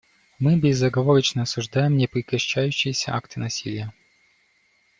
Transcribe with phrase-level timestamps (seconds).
[0.39, 3.93] Мы безоговорочно осуждаем непрекращающиеся акты насилия.